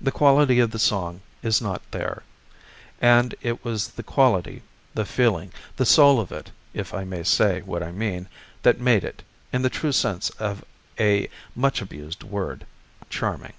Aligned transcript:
The 0.00 0.12
quality 0.12 0.60
of 0.60 0.70
the 0.70 0.78
song 0.78 1.20
is 1.42 1.60
not 1.60 1.82
there; 1.90 2.22
and 3.00 3.34
it 3.42 3.64
was 3.64 3.88
the 3.88 4.04
quality, 4.04 4.62
the 4.94 5.04
feeling, 5.04 5.52
the 5.74 5.84
soul 5.84 6.20
of 6.20 6.30
it, 6.30 6.52
if 6.74 6.94
I 6.94 7.02
may 7.02 7.24
say 7.24 7.60
what 7.62 7.82
I 7.82 7.90
mean, 7.90 8.28
that 8.62 8.78
made 8.78 9.02
it, 9.02 9.24
in 9.52 9.62
the 9.62 9.68
true 9.68 9.90
sense 9.90 10.30
of 10.38 10.64
a 11.00 11.28
much 11.56 11.82
abused 11.82 12.22
word, 12.22 12.64
charming. 13.10 13.54